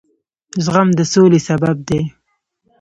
زغم 0.63 0.89
د 0.97 0.99
سولې 1.13 1.39
سبب 1.47 1.77
دی. 1.87 2.01